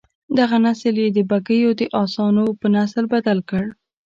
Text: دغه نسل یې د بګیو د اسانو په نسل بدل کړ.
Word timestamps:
دغه 0.37 0.55
نسل 0.65 0.95
یې 1.03 1.07
د 1.13 1.19
بګیو 1.29 1.71
د 1.79 1.81
اسانو 2.01 2.45
په 2.59 2.67
نسل 2.75 3.03
بدل 3.13 3.39
کړ. 3.49 3.65